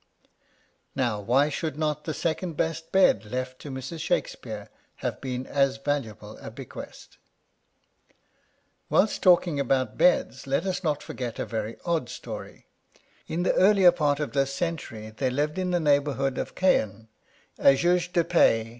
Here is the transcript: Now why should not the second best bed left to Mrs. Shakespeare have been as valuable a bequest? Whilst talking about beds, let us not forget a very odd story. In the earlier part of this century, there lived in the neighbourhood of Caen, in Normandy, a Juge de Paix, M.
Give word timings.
Now 0.95 1.19
why 1.19 1.49
should 1.49 1.77
not 1.77 2.05
the 2.05 2.13
second 2.15 2.57
best 2.57 2.91
bed 2.91 3.23
left 3.23 3.59
to 3.59 3.69
Mrs. 3.69 3.99
Shakespeare 3.99 4.67
have 5.05 5.21
been 5.21 5.45
as 5.45 5.77
valuable 5.77 6.39
a 6.39 6.49
bequest? 6.49 7.19
Whilst 8.89 9.21
talking 9.21 9.59
about 9.59 9.99
beds, 9.99 10.47
let 10.47 10.65
us 10.65 10.83
not 10.83 11.03
forget 11.03 11.37
a 11.37 11.45
very 11.45 11.77
odd 11.85 12.09
story. 12.09 12.65
In 13.27 13.43
the 13.43 13.53
earlier 13.53 13.91
part 13.91 14.19
of 14.19 14.31
this 14.31 14.51
century, 14.51 15.11
there 15.11 15.29
lived 15.29 15.59
in 15.59 15.69
the 15.69 15.79
neighbourhood 15.79 16.39
of 16.39 16.55
Caen, 16.55 16.71
in 16.71 16.85
Normandy, 16.89 17.07
a 17.59 17.75
Juge 17.75 18.11
de 18.11 18.23
Paix, 18.23 18.65
M. 18.65 18.69